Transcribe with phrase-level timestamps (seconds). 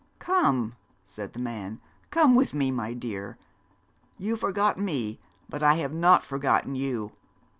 [0.17, 0.73] 'Come,'
[1.03, 3.37] said the man, 'come with me, my dear.
[4.17, 7.11] You forgot me, but I have not forgotten you.